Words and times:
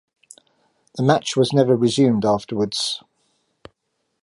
The 0.95 1.03
match 1.03 1.35
was 1.37 1.53
never 1.53 1.75
resumed 1.75 2.25
afterwards. 2.25 3.03